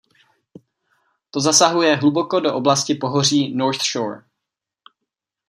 [1.31, 4.23] To zasahuje hluboko do oblasti pohoří North Shore.